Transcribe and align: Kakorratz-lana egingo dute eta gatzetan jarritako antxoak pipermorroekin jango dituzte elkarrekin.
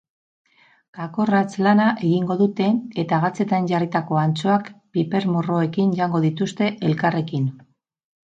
Kakorratz-lana 0.99 1.89
egingo 2.07 2.37
dute 2.39 2.69
eta 3.03 3.19
gatzetan 3.27 3.69
jarritako 3.73 4.19
antxoak 4.23 4.71
pipermorroekin 4.97 5.95
jango 5.99 6.23
dituzte 6.27 6.71
elkarrekin. 6.91 7.47